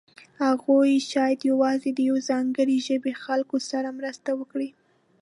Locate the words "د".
1.93-1.99